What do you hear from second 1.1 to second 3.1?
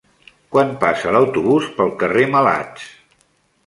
l'autobús pel carrer Malats?